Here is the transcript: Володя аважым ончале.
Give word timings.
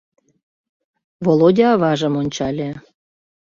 Володя 1.25 1.67
аважым 1.75 2.13
ончале. 2.21 2.69